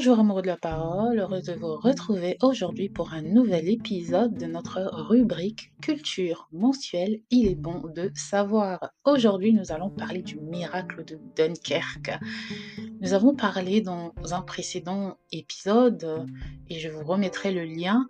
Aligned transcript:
Bonjour 0.00 0.20
amoureux 0.20 0.40
de 0.40 0.46
la 0.46 0.56
parole, 0.56 1.18
heureuse 1.18 1.44
de 1.44 1.52
vous 1.52 1.76
retrouver 1.76 2.38
aujourd'hui 2.40 2.88
pour 2.88 3.12
un 3.12 3.20
nouvel 3.20 3.68
épisode 3.68 4.32
de 4.32 4.46
notre 4.46 4.80
rubrique 4.90 5.74
Culture 5.82 6.48
mensuelle. 6.52 7.20
Il 7.28 7.46
est 7.46 7.54
bon 7.54 7.82
de 7.94 8.10
savoir. 8.14 8.92
Aujourd'hui, 9.04 9.52
nous 9.52 9.72
allons 9.72 9.90
parler 9.90 10.22
du 10.22 10.40
miracle 10.40 11.04
de 11.04 11.18
Dunkerque. 11.36 12.18
Nous 13.02 13.12
avons 13.12 13.34
parlé 13.34 13.82
dans 13.82 14.14
un 14.30 14.40
précédent 14.40 15.18
épisode, 15.32 16.24
et 16.70 16.78
je 16.78 16.88
vous 16.88 17.04
remettrai 17.04 17.52
le 17.52 17.64
lien 17.64 18.08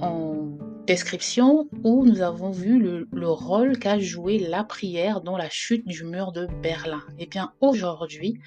en 0.00 0.58
description 0.86 1.68
où 1.84 2.04
nous 2.04 2.20
avons 2.20 2.50
vu 2.50 2.80
le, 2.80 3.30
rôle 3.30 3.78
qu'a 3.78 4.00
joué 4.00 4.38
la 4.38 4.64
prière 4.64 5.20
dans 5.20 5.36
la 5.36 5.48
chute 5.48 5.86
du 5.86 6.04
mur 6.04 6.32
de 6.32 6.48
Berlin. 6.62 7.02
Et 7.18 7.24
eh 7.24 7.26
bien 7.26 7.52
aujourd'hui, 7.60 8.40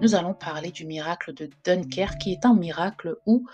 nous 0.00 0.14
allons 0.14 0.32
parler 0.32 0.70
du 0.70 0.86
miracle 0.86 1.34
de 1.34 1.50
Dunkerque 1.64 2.18
qui 2.18 2.32
est 2.32 2.46
un 2.46 2.54
miracle 2.54 3.16
où 3.26 3.46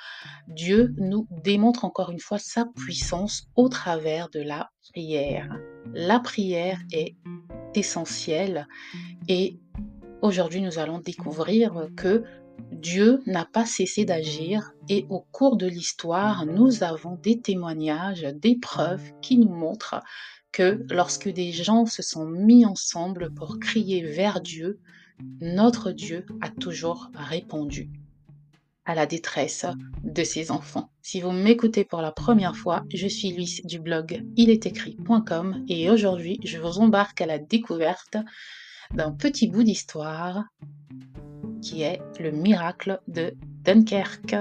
Dieu 0.46 0.94
nous 0.98 1.26
démontre 1.42 1.84
encore 1.84 2.10
une 2.10 2.20
fois 2.20 2.38
sa 2.38 2.66
puissance 2.66 3.48
au 3.56 3.68
travers 3.68 4.28
de 4.28 4.40
la 4.40 4.70
prière. 4.92 5.58
La 5.92 6.20
prière 6.20 6.78
est 6.92 7.16
essentielle 7.74 8.68
et 9.28 9.58
aujourd'hui 10.22 10.60
nous 10.60 10.78
allons 10.78 11.00
découvrir 11.00 11.88
que 11.96 12.22
Dieu 12.72 13.22
n'a 13.26 13.44
pas 13.44 13.66
cessé 13.66 14.04
d'agir 14.04 14.72
et 14.88 15.06
au 15.08 15.20
cours 15.20 15.56
de 15.56 15.66
l'histoire, 15.66 16.46
nous 16.46 16.82
avons 16.82 17.16
des 17.16 17.40
témoignages, 17.40 18.26
des 18.34 18.56
preuves 18.56 19.12
qui 19.22 19.38
nous 19.38 19.48
montrent 19.48 20.02
que 20.52 20.84
lorsque 20.90 21.28
des 21.28 21.52
gens 21.52 21.86
se 21.86 22.02
sont 22.02 22.26
mis 22.26 22.64
ensemble 22.64 23.32
pour 23.34 23.58
crier 23.58 24.02
vers 24.02 24.40
Dieu, 24.40 24.80
notre 25.40 25.92
Dieu 25.92 26.24
a 26.40 26.50
toujours 26.50 27.10
répondu 27.14 27.90
à 28.86 28.94
la 28.94 29.06
détresse 29.06 29.66
de 30.04 30.22
ses 30.22 30.50
enfants. 30.50 30.90
Si 31.02 31.20
vous 31.20 31.32
m'écoutez 31.32 31.84
pour 31.84 32.00
la 32.00 32.12
première 32.12 32.56
fois, 32.56 32.84
je 32.94 33.08
suis 33.08 33.32
Luce 33.32 33.64
du 33.66 33.80
blog 33.80 34.24
ilestécrit.com 34.36 35.64
et 35.68 35.90
aujourd'hui 35.90 36.38
je 36.44 36.58
vous 36.58 36.78
embarque 36.78 37.20
à 37.20 37.26
la 37.26 37.38
découverte 37.38 38.16
d'un 38.94 39.10
petit 39.10 39.48
bout 39.48 39.64
d'histoire 39.64 40.44
qui 41.60 41.82
est 41.82 42.00
le 42.20 42.30
miracle 42.30 43.00
de 43.08 43.34
Dunkerque. 43.64 44.36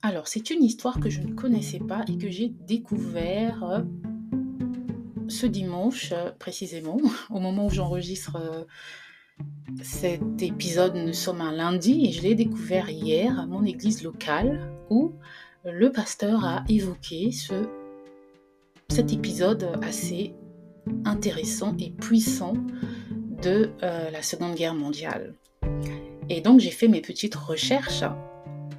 Alors, 0.00 0.26
c'est 0.26 0.50
une 0.50 0.64
histoire 0.64 1.00
que 1.00 1.10
je 1.10 1.20
ne 1.20 1.34
connaissais 1.34 1.80
pas 1.80 2.02
et 2.08 2.16
que 2.16 2.30
j'ai 2.30 2.48
découvert 2.48 3.84
ce 5.38 5.46
dimanche 5.46 6.10
euh, 6.12 6.30
précisément, 6.38 6.98
au 7.30 7.38
moment 7.38 7.66
où 7.66 7.70
j'enregistre 7.70 8.36
euh, 8.36 8.64
cet 9.82 10.42
épisode, 10.42 10.96
nous 10.96 11.12
sommes 11.12 11.40
un 11.40 11.52
lundi 11.52 12.06
et 12.06 12.12
je 12.12 12.22
l'ai 12.22 12.34
découvert 12.34 12.90
hier 12.90 13.38
à 13.38 13.46
mon 13.46 13.64
église 13.64 14.02
locale 14.02 14.72
où 14.90 15.12
le 15.64 15.92
pasteur 15.92 16.44
a 16.44 16.64
évoqué 16.68 17.30
ce, 17.30 17.68
cet 18.88 19.12
épisode 19.12 19.78
assez 19.82 20.34
intéressant 21.04 21.76
et 21.78 21.90
puissant 21.90 22.54
de 23.42 23.70
euh, 23.82 24.10
la 24.10 24.22
Seconde 24.22 24.56
Guerre 24.56 24.74
mondiale. 24.74 25.34
Et 26.28 26.40
donc 26.40 26.58
j'ai 26.58 26.72
fait 26.72 26.88
mes 26.88 27.00
petites 27.00 27.36
recherches 27.36 28.04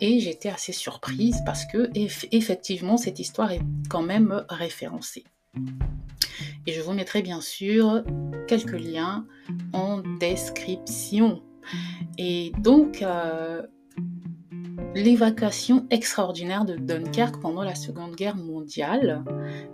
et 0.02 0.20
j'étais 0.20 0.50
assez 0.50 0.74
surprise 0.74 1.38
parce 1.46 1.66
que 1.66 1.90
effectivement 2.36 2.98
cette 2.98 3.20
histoire 3.20 3.52
est 3.54 3.62
quand 3.90 4.04
même 4.04 4.44
référencée. 4.50 5.24
Et 6.68 6.72
je 6.74 6.82
vous 6.82 6.94
mettrai 6.94 7.22
bien 7.22 7.42
sûr 7.42 8.04
quelques 8.48 8.80
liens 8.80 9.26
en 9.74 10.02
description. 10.20 11.42
Et 12.18 12.52
donc, 12.60 13.02
euh, 13.02 13.62
l'évacuation 14.96 15.88
extraordinaire 15.90 16.66
de 16.66 16.76
Dunkerque 16.76 17.40
pendant 17.40 17.64
la 17.64 17.76
Seconde 17.76 18.16
Guerre 18.16 18.36
mondiale, 18.36 19.24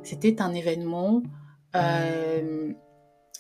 c'était 0.04 0.42
un 0.42 0.54
événement 0.54 1.24
euh, 1.76 2.72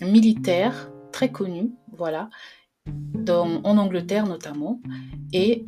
militaire 0.01 0.91
très 1.11 1.29
connu, 1.29 1.71
voilà, 1.93 2.29
en 3.27 3.77
Angleterre 3.77 4.25
notamment. 4.25 4.79
Et 5.33 5.65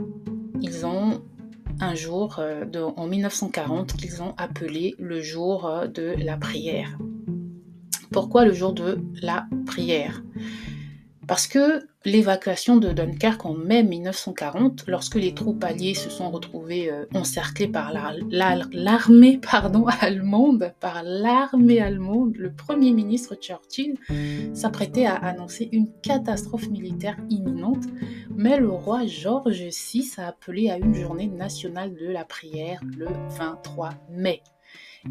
ils 0.61 0.85
ont 0.85 1.21
un 1.79 1.93
jour, 1.93 2.37
euh, 2.39 2.65
en 2.95 3.07
1940, 3.07 3.93
qu'ils 3.93 4.23
ont 4.23 4.33
appelé 4.37 4.95
le 4.97 5.21
jour 5.21 5.69
de 5.93 6.15
la 6.17 6.37
prière. 6.37 6.97
Pourquoi 8.11 8.45
le 8.45 8.53
jour 8.53 8.73
de 8.73 8.99
la 9.21 9.45
prière? 9.65 10.21
Parce 11.27 11.45
que 11.45 11.85
l'évacuation 12.05 12.77
de 12.77 12.93
Dunkerque 12.93 13.45
en 13.45 13.53
mai 13.53 13.83
1940, 13.83 14.85
lorsque 14.87 15.15
les 15.15 15.33
troupes 15.33 15.61
alliées 15.61 15.93
se 15.93 16.09
sont 16.09 16.31
retrouvées 16.31 16.89
euh, 16.89 17.05
encerclées 17.13 17.67
par 17.67 17.91
l'armée 17.91 19.41
allemande, 20.01 20.73
par 20.79 21.03
l'armée 21.03 21.81
allemande, 21.81 22.37
le 22.37 22.53
Premier 22.53 22.93
ministre 22.93 23.35
Churchill 23.35 23.95
s'apprêtait 24.53 25.05
à 25.05 25.15
annoncer 25.15 25.67
une 25.73 25.91
catastrophe 26.01 26.69
militaire 26.69 27.17
imminente, 27.29 27.83
mais 28.33 28.57
le 28.57 28.69
roi 28.69 29.05
George 29.05 29.63
VI 29.63 30.09
a 30.17 30.27
appelé 30.27 30.69
à 30.69 30.77
une 30.77 30.95
journée 30.95 31.27
nationale 31.27 31.93
de 31.93 32.07
la 32.07 32.23
prière 32.23 32.79
le 32.97 33.07
23 33.37 33.89
mai. 34.11 34.41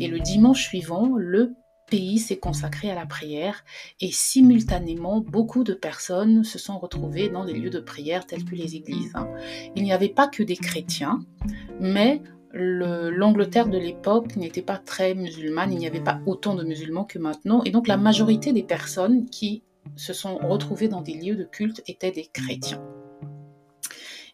Et 0.00 0.08
le 0.08 0.18
dimanche 0.18 0.64
suivant, 0.64 1.14
le 1.14 1.52
pays 1.86 2.18
s'est 2.18 2.38
consacré 2.38 2.90
à 2.90 2.94
la 2.94 3.06
prière 3.06 3.64
et 4.00 4.10
simultanément 4.10 5.20
beaucoup 5.20 5.64
de 5.64 5.74
personnes 5.74 6.44
se 6.44 6.58
sont 6.58 6.78
retrouvées 6.78 7.28
dans 7.28 7.44
des 7.44 7.54
lieux 7.54 7.70
de 7.70 7.80
prière 7.80 8.26
tels 8.26 8.44
que 8.44 8.54
les 8.54 8.76
églises. 8.76 9.12
Hein. 9.14 9.28
Il 9.74 9.84
n'y 9.84 9.92
avait 9.92 10.08
pas 10.08 10.28
que 10.28 10.42
des 10.42 10.56
chrétiens, 10.56 11.20
mais 11.80 12.22
l'Angleterre 12.52 13.68
de 13.68 13.78
l'époque 13.78 14.36
n'était 14.36 14.62
pas 14.62 14.78
très 14.78 15.14
musulmane, 15.14 15.72
il 15.72 15.78
n'y 15.78 15.86
avait 15.86 16.00
pas 16.00 16.20
autant 16.26 16.54
de 16.54 16.64
musulmans 16.64 17.04
que 17.04 17.18
maintenant, 17.18 17.62
et 17.64 17.70
donc 17.70 17.86
la 17.86 17.96
majorité 17.96 18.52
des 18.52 18.62
personnes 18.62 19.28
qui 19.28 19.62
se 19.94 20.12
sont 20.12 20.38
retrouvées 20.38 20.88
dans 20.88 21.02
des 21.02 21.14
lieux 21.14 21.36
de 21.36 21.44
culte 21.44 21.82
étaient 21.86 22.12
des 22.12 22.26
chrétiens. 22.32 22.82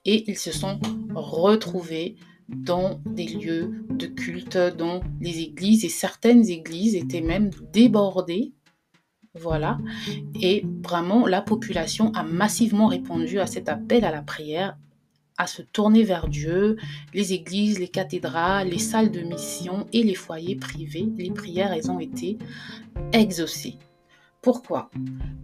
Et 0.05 0.31
ils 0.31 0.39
se 0.39 0.53
sont 0.53 0.81
retrouvés 1.15 2.17
dans 2.49 3.01
des 3.07 3.27
lieux 3.27 3.85
de 3.91 4.07
culte, 4.07 4.57
dans 4.57 5.01
les 5.21 5.41
églises, 5.41 5.85
et 5.85 5.89
certaines 5.89 6.49
églises 6.49 6.95
étaient 6.95 7.21
même 7.21 7.51
débordées. 7.73 8.53
Voilà. 9.35 9.79
Et 10.41 10.65
vraiment, 10.83 11.27
la 11.27 11.41
population 11.41 12.13
a 12.13 12.23
massivement 12.23 12.87
répondu 12.87 13.41
à 13.41 13.47
cet 13.47 13.69
appel 13.69 14.05
à 14.05 14.11
la 14.11 14.23
prière, 14.23 14.77
à 15.39 15.47
se 15.47 15.63
tourner 15.63 16.05
vers 16.05 16.29
Dieu. 16.29 16.77
Les 17.15 17.33
églises, 17.33 17.79
les 17.79 17.89
cathédrales, 17.89 18.69
les 18.69 18.79
salles 18.79 19.11
de 19.11 19.21
mission 19.21 19.87
et 19.93 20.03
les 20.03 20.15
foyers 20.15 20.57
privés, 20.57 21.09
les 21.17 21.31
prières, 21.31 21.73
elles 21.73 21.91
ont 21.91 22.01
été 22.01 22.37
exaucées. 23.13 23.79
Pourquoi? 24.43 24.91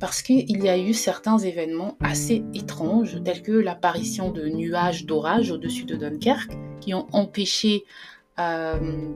Parce 0.00 0.22
qu'il 0.22 0.60
y 0.60 0.68
a 0.68 0.76
eu 0.76 0.92
certains 0.92 1.38
événements 1.38 1.96
assez 2.00 2.44
étranges, 2.52 3.22
tels 3.22 3.42
que 3.42 3.52
l'apparition 3.52 4.32
de 4.32 4.48
nuages 4.48 5.06
d'orage 5.06 5.52
au-dessus 5.52 5.84
de 5.84 5.94
Dunkerque, 5.94 6.50
qui 6.80 6.94
ont 6.94 7.06
empêché 7.12 7.84
euh, 8.40 9.12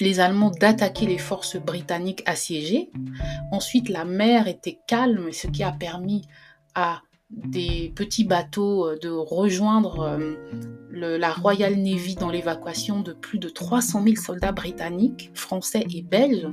les 0.00 0.18
Allemands 0.18 0.50
d'attaquer 0.50 1.04
les 1.04 1.18
forces 1.18 1.56
britanniques 1.56 2.22
assiégées. 2.24 2.90
Ensuite, 3.52 3.90
la 3.90 4.06
mer 4.06 4.48
était 4.48 4.78
calme, 4.86 5.30
ce 5.30 5.46
qui 5.46 5.62
a 5.62 5.72
permis 5.72 6.22
à 6.74 7.02
des 7.30 7.92
petits 7.94 8.24
bateaux 8.24 8.86
euh, 8.86 8.98
de 8.98 9.10
rejoindre 9.10 10.00
euh, 10.00 11.18
la 11.18 11.32
Royal 11.32 11.74
Navy 11.74 12.14
dans 12.14 12.30
l'évacuation 12.30 13.00
de 13.00 13.12
plus 13.12 13.38
de 13.38 13.50
300 13.50 14.04
000 14.04 14.16
soldats 14.16 14.52
britanniques, 14.52 15.30
français 15.34 15.84
et 15.92 16.00
belges. 16.00 16.48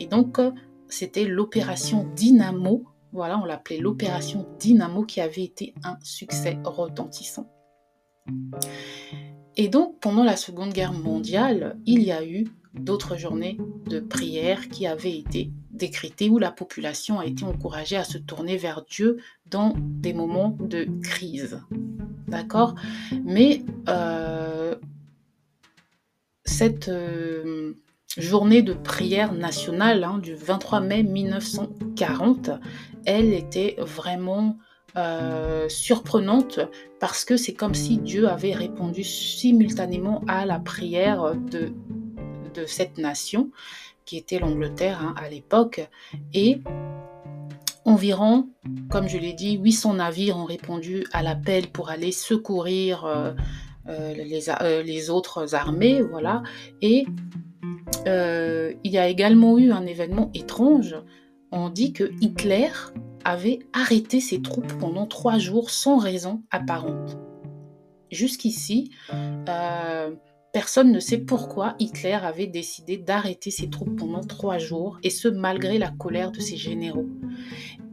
Et 0.00 0.06
donc, 0.06 0.40
c'était 0.88 1.24
l'opération 1.24 2.06
Dynamo. 2.14 2.84
Voilà, 3.12 3.38
on 3.38 3.44
l'appelait 3.44 3.78
l'opération 3.78 4.46
Dynamo 4.58 5.04
qui 5.04 5.20
avait 5.20 5.44
été 5.44 5.74
un 5.84 5.96
succès 6.02 6.58
retentissant. 6.64 7.50
Et 9.56 9.68
donc, 9.68 9.98
pendant 10.00 10.24
la 10.24 10.36
Seconde 10.36 10.72
Guerre 10.72 10.92
mondiale, 10.92 11.78
il 11.86 12.02
y 12.02 12.12
a 12.12 12.24
eu 12.24 12.44
d'autres 12.74 13.16
journées 13.16 13.58
de 13.86 14.00
prière 14.00 14.68
qui 14.68 14.86
avaient 14.86 15.16
été 15.16 15.50
décrétées 15.70 16.28
où 16.28 16.38
la 16.38 16.50
population 16.50 17.18
a 17.18 17.26
été 17.26 17.44
encouragée 17.44 17.96
à 17.96 18.04
se 18.04 18.18
tourner 18.18 18.56
vers 18.56 18.84
Dieu 18.84 19.18
dans 19.46 19.74
des 19.78 20.12
moments 20.12 20.56
de 20.60 20.86
crise. 21.02 21.60
D'accord? 22.28 22.74
Mais 23.24 23.62
euh, 23.88 24.74
cette, 26.44 26.88
euh, 26.88 27.74
journée 28.16 28.62
de 28.62 28.72
prière 28.72 29.32
nationale 29.32 30.04
hein, 30.04 30.18
du 30.18 30.34
23 30.34 30.80
mai 30.80 31.02
1940, 31.02 32.50
elle 33.04 33.32
était 33.32 33.76
vraiment 33.78 34.56
euh, 34.96 35.68
surprenante 35.68 36.60
parce 37.00 37.24
que 37.24 37.36
c'est 37.36 37.54
comme 37.54 37.74
si 37.74 37.98
Dieu 37.98 38.28
avait 38.28 38.54
répondu 38.54 39.04
simultanément 39.04 40.22
à 40.26 40.46
la 40.46 40.58
prière 40.58 41.34
de, 41.34 41.72
de 42.54 42.66
cette 42.66 42.98
nation 42.98 43.50
qui 44.06 44.16
était 44.16 44.38
l'Angleterre 44.38 45.00
hein, 45.02 45.14
à 45.22 45.28
l'époque 45.28 45.86
et 46.32 46.60
environ, 47.84 48.48
comme 48.90 49.08
je 49.08 49.18
l'ai 49.18 49.32
dit, 49.32 49.58
800 49.58 49.94
navires 49.94 50.36
ont 50.36 50.44
répondu 50.44 51.04
à 51.12 51.22
l'appel 51.22 51.68
pour 51.68 51.90
aller 51.90 52.10
secourir 52.10 53.04
euh, 53.04 53.32
euh, 53.88 54.12
les, 54.14 54.82
les, 54.82 55.10
autres 55.10 55.54
armées, 55.54 56.02
voilà. 56.02 56.42
Et 56.82 57.06
il 58.06 58.90
y 58.90 58.98
a 58.98 59.08
également 59.08 59.58
eu 59.58 59.70
un 59.72 59.86
événement 59.86 60.30
étrange. 60.34 60.96
On 61.52 61.70
dit 61.70 61.92
que 61.92 62.10
Hitler 62.20 62.68
avait 63.24 63.60
arrêté 63.72 64.20
ses 64.20 64.40
troupes 64.40 64.72
pendant 64.78 65.06
trois 65.06 65.38
jours 65.38 65.70
sans 65.70 65.98
raison 65.98 66.42
apparente. 66.50 67.18
Jusqu'ici, 68.10 68.90
euh, 69.48 70.14
personne 70.52 70.92
ne 70.92 71.00
sait 71.00 71.18
pourquoi 71.18 71.74
Hitler 71.80 72.18
avait 72.22 72.46
décidé 72.46 72.96
d'arrêter 72.96 73.50
ses 73.50 73.68
troupes 73.68 73.96
pendant 73.96 74.20
trois 74.20 74.58
jours, 74.58 74.98
et 75.02 75.10
ce 75.10 75.26
malgré 75.28 75.78
la 75.78 75.90
colère 75.90 76.30
de 76.30 76.40
ses 76.40 76.56
généraux. 76.56 77.08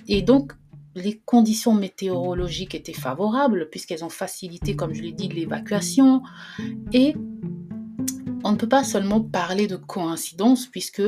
Et 0.08 0.22
donc, 0.22 0.54
les 0.96 1.18
conditions 1.26 1.74
météorologiques 1.74 2.76
étaient 2.76 2.94
favorables, 2.94 3.70
puisqu'elles 3.72 4.06
ont 4.06 4.10
facilité, 4.10 4.76
comme 4.76 4.94
je 4.94 5.02
l'ai 5.02 5.14
dit, 5.14 5.30
l'évacuation. 5.30 6.22
Et 6.92 7.16
on 8.44 8.52
ne 8.52 8.58
peut 8.58 8.70
pas 8.70 8.84
seulement 8.84 9.22
parler 9.22 9.68
de 9.68 9.76
coïncidence, 9.76 10.68
puisque 10.68 11.02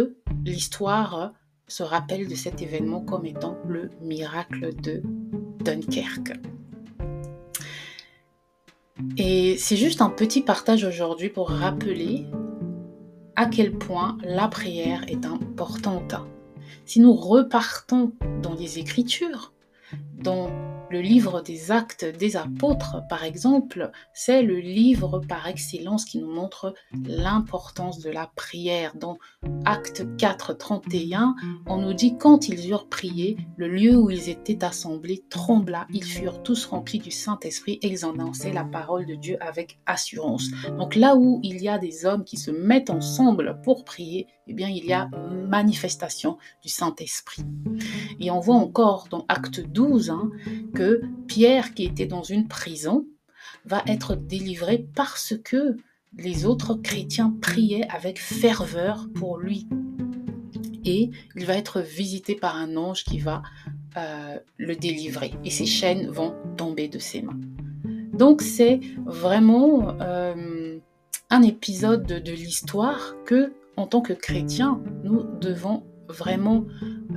l'histoire 0.45 1.33
se 1.67 1.83
rappelle 1.83 2.27
de 2.27 2.35
cet 2.35 2.61
événement 2.61 3.01
comme 3.01 3.25
étant 3.25 3.57
le 3.67 3.89
miracle 4.01 4.75
de 4.75 5.01
Dunkerque. 5.63 6.33
Et 9.17 9.57
c'est 9.57 9.75
juste 9.75 10.01
un 10.01 10.09
petit 10.09 10.41
partage 10.41 10.85
aujourd'hui 10.85 11.29
pour 11.29 11.49
rappeler 11.49 12.25
à 13.35 13.45
quel 13.47 13.73
point 13.73 14.17
la 14.23 14.47
prière 14.47 15.03
est 15.09 15.25
importante. 15.25 16.15
Si 16.85 17.01
nous 17.01 17.13
repartons 17.13 18.13
dans 18.41 18.53
les 18.53 18.79
Écritures, 18.79 19.51
dans 20.13 20.49
le 20.89 21.01
livre 21.01 21.41
des 21.41 21.71
actes 21.71 22.05
des 22.05 22.37
apôtres, 22.37 23.01
par 23.09 23.23
exemple, 23.23 23.91
c'est 24.13 24.41
le 24.41 24.59
livre 24.59 25.19
par 25.19 25.47
excellence 25.47 26.05
qui 26.05 26.19
nous 26.19 26.31
montre 26.31 26.73
l'importance 27.07 27.99
de 27.99 28.09
la 28.09 28.31
prière. 28.35 28.93
Dans 28.95 29.17
Acte 29.65 30.05
4, 30.17 30.53
31, 30.57 31.35
on 31.65 31.77
nous 31.77 31.93
dit 31.93 32.17
quand 32.17 32.47
ils 32.47 32.69
eurent 32.69 32.87
prié, 32.87 33.37
le 33.57 33.67
lieu 33.67 33.95
où 33.95 34.09
ils 34.09 34.29
étaient 34.29 34.63
assemblés 34.63 35.23
trembla, 35.29 35.87
ils 35.91 36.03
furent 36.03 36.43
tous 36.43 36.65
remplis 36.65 36.99
du 36.99 37.11
Saint-Esprit 37.11 37.79
et 37.81 37.88
ils 37.88 38.05
annonçaient 38.05 38.53
la 38.53 38.63
parole 38.63 39.05
de 39.05 39.15
Dieu 39.15 39.38
avec 39.41 39.79
assurance. 39.85 40.49
Donc 40.77 40.95
là 40.95 41.15
où 41.15 41.39
il 41.43 41.61
y 41.61 41.69
a 41.69 41.77
des 41.77 42.05
hommes 42.05 42.23
qui 42.23 42.38
se 42.38 42.51
mettent 42.51 42.89
ensemble 42.89 43.59
pour 43.63 43.85
prier, 43.85 44.27
eh 44.47 44.53
bien 44.53 44.69
il 44.69 44.85
y 44.85 44.93
a 44.93 45.09
manifestation 45.47 46.38
du 46.61 46.69
Saint-Esprit. 46.69 47.43
Et 48.19 48.31
on 48.31 48.39
voit 48.39 48.55
encore 48.55 49.07
dans 49.09 49.25
Acte 49.27 49.61
12 49.61 50.09
hein, 50.09 50.29
Pierre, 51.27 51.74
qui 51.74 51.86
était 51.86 52.06
dans 52.06 52.24
une 52.24 52.48
prison, 52.48 53.06
va 53.66 53.83
être 53.88 54.16
délivré 54.16 54.88
parce 54.95 55.33
que 55.44 55.77
les 56.18 56.45
autres 56.45 56.75
chrétiens 56.75 57.36
priaient 57.42 57.88
avec 57.89 58.19
ferveur 58.19 59.07
pour 59.16 59.38
lui. 59.38 59.68
Et 60.86 61.10
il 61.36 61.45
va 61.45 61.56
être 61.56 61.81
visité 61.81 62.36
par 62.36 62.56
un 62.56 62.77
ange 62.77 63.04
qui 63.04 63.19
va 63.19 63.42
euh, 63.98 64.38
le 64.57 64.75
délivrer. 64.75 65.33
Et 65.44 65.50
ses 65.50 65.66
chaînes 65.66 66.10
vont 66.10 66.36
tomber 66.57 66.88
de 66.88 67.00
ses 67.00 67.22
mains. 67.22 67.39
Donc 68.13 68.42
c'est 68.42 68.80
vraiment 69.06 69.98
euh, 70.00 70.77
un 71.30 71.42
épisode 71.42 72.06
de, 72.06 72.19
de 72.19 72.31
l'histoire 72.31 73.16
que, 73.25 73.54
en 73.77 73.88
tant 73.88 74.01
que 74.01 74.13
chrétiens, 74.13 74.81
nous 75.04 75.24
devons 75.42 75.83
vraiment 76.07 76.66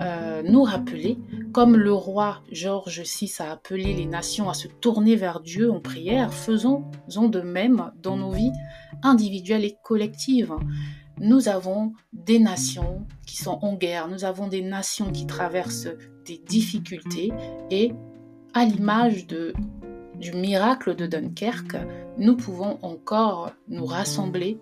euh, 0.01 0.43
nous 0.43 0.63
rappeler, 0.63 1.19
comme 1.53 1.77
le 1.77 1.93
roi 1.93 2.43
Georges 2.51 3.03
VI 3.03 3.33
a 3.41 3.53
appelé 3.53 3.95
les 3.95 4.07
nations 4.07 4.49
à 4.49 4.55
se 4.55 4.69
tourner 4.69 5.17
vers 5.17 5.41
Dieu 5.41 5.71
en 5.71 5.81
prière, 5.81 6.33
faisons-en 6.33 7.29
de 7.29 7.41
même 7.41 7.91
dans 8.03 8.17
nos 8.17 8.31
vies 8.31 8.53
individuelles 9.03 9.65
et 9.65 9.77
collectives. 9.83 10.55
Nous 11.21 11.49
avons 11.49 11.93
des 12.13 12.39
nations 12.39 13.07
qui 13.27 13.37
sont 13.37 13.59
en 13.63 13.75
guerre, 13.75 14.09
nous 14.09 14.25
avons 14.25 14.47
des 14.47 14.63
nations 14.63 15.11
qui 15.11 15.27
traversent 15.27 15.89
des 16.25 16.39
difficultés 16.47 17.33
et 17.71 17.93
à 18.55 18.65
l'image 18.65 19.27
du 19.27 20.33
miracle 20.33 20.95
de 20.95 21.07
Dunkerque, 21.07 21.77
nous 22.19 22.37
pouvons 22.37 22.79
encore 22.83 23.51
nous 23.69 23.85
rassembler 23.85 24.59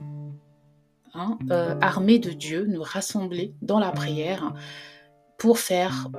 Hein, 1.19 1.38
euh, 1.50 1.75
armés 1.81 2.19
de 2.19 2.29
Dieu, 2.29 2.67
nous 2.69 2.83
rassembler 2.83 3.55
dans 3.62 3.79
la 3.79 3.91
prière 3.91 4.53
pour 5.38 5.59
faire, 5.59 6.11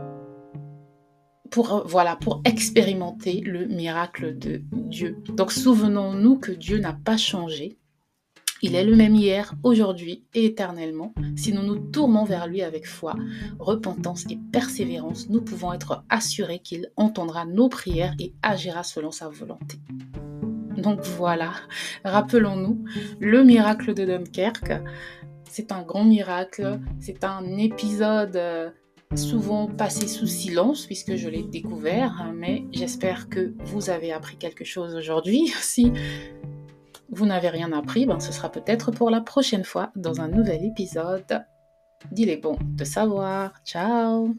pour, 1.50 1.84
voilà, 1.86 2.16
pour 2.16 2.42
expérimenter 2.46 3.42
le 3.42 3.66
miracle 3.68 4.38
de 4.38 4.62
Dieu. 4.72 5.18
Donc 5.30 5.52
souvenons-nous 5.52 6.38
que 6.38 6.52
Dieu 6.52 6.80
n'a 6.80 6.94
pas 6.94 7.18
changé. 7.18 7.78
Il 8.64 8.74
est 8.74 8.84
le 8.84 8.96
même 8.96 9.14
hier, 9.14 9.54
aujourd'hui 9.62 10.26
et 10.34 10.46
éternellement. 10.46 11.14
Si 11.36 11.54
nous 11.54 11.62
nous 11.62 11.78
tournons 11.78 12.24
vers 12.24 12.48
lui 12.48 12.64
avec 12.64 12.88
foi, 12.88 13.16
repentance 13.60 14.26
et 14.32 14.40
persévérance, 14.52 15.30
nous 15.30 15.42
pouvons 15.42 15.74
être 15.74 16.04
assurés 16.10 16.60
qu'il 16.60 16.92
entendra 16.96 17.46
nos 17.46 17.70
prières 17.70 18.16
et 18.20 18.34
agira 18.42 18.82
selon 18.82 19.12
sa 19.12 19.30
volonté. 19.30 19.78
Donc 20.76 21.02
voilà, 21.02 21.54
rappelons-nous, 22.04 22.84
le 23.20 23.44
miracle 23.44 23.94
de 23.94 24.06
Dunkerque, 24.06 24.82
c'est 25.44 25.72
un 25.72 25.84
grand 25.84 26.04
miracle, 26.04 26.80
c'est 27.00 27.24
un 27.24 27.58
épisode 27.58 28.36
euh, 28.36 28.70
souvent 29.16 29.68
passé 29.68 30.08
sous 30.08 30.28
silence 30.28 30.86
puisque 30.86 31.16
je 31.16 31.30
l'ai 31.30 31.44
découvert, 31.44 32.32
mais 32.36 32.66
j'espère 32.72 33.30
que 33.30 33.54
vous 33.66 33.90
avez 33.90 34.12
appris 34.12 34.38
quelque 34.38 34.66
chose 34.66 34.96
aujourd'hui. 34.96 35.52
Si 35.62 35.92
vous 37.10 37.26
n'avez 37.26 37.50
rien 37.50 37.72
appris, 37.72 38.06
ben 38.06 38.20
ce 38.20 38.32
sera 38.32 38.52
peut-être 38.52 38.92
pour 38.92 39.10
la 39.10 39.22
prochaine 39.22 39.64
fois 39.64 39.92
dans 39.96 40.22
un 40.22 40.28
nouvel 40.28 40.66
épisode. 40.66 41.46
Dis 42.12 42.26
les 42.26 42.38
bons 42.38 42.58
de 42.62 42.84
savoir. 42.84 43.54
Ciao 43.66 44.36